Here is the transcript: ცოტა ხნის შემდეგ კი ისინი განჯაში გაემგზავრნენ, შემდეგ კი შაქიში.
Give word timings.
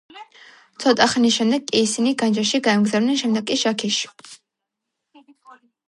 ცოტა 0.83 1.07
ხნის 1.11 1.35
შემდეგ 1.35 1.67
კი 1.73 1.83
ისინი 1.87 2.15
განჯაში 2.23 2.63
გაემგზავრნენ, 2.69 3.21
შემდეგ 3.23 3.49
კი 3.53 3.61
შაქიში. 3.65 4.11